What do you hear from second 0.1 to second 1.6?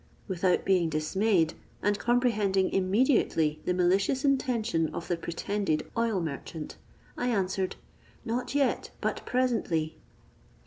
Without being dismayed,